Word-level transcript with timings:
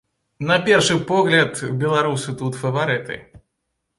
На 0.51 0.55
першы 0.67 0.95
погляд, 1.11 1.51
беларусы 1.83 2.35
тут 2.41 2.57
фаварыты. 2.63 3.19